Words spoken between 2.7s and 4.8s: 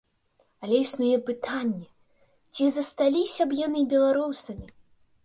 засталіся б яны беларусамі?